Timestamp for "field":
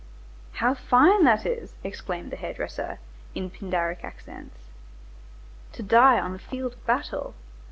6.39-6.73